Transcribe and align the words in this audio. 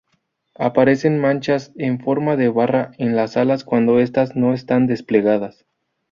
Aparecen 0.57 1.19
manchas 1.19 1.73
en 1.75 1.99
forma 1.99 2.35
de 2.35 2.49
barra 2.49 2.89
en 2.97 3.15
las 3.15 3.37
alas 3.37 3.63
cuando 3.63 3.99
estas 3.99 4.35
no 4.35 4.55
están 4.55 4.87
desplegadas. 4.87 5.67